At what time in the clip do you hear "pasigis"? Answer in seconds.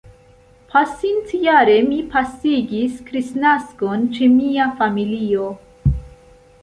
2.15-2.95